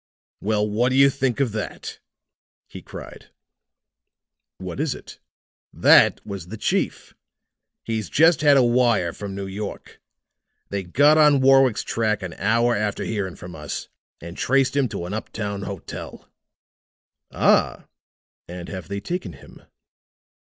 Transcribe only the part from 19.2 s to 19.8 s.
him?"